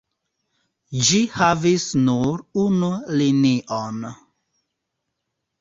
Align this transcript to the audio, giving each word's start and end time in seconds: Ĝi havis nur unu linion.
Ĝi 1.09 1.19
havis 1.33 1.85
nur 2.07 2.43
unu 2.63 2.91
linion. 3.21 4.03